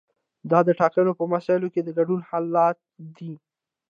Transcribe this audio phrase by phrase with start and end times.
[0.51, 2.77] دا د ټاکنو په مسایلو کې د ګډون حالت
[3.17, 3.33] دی.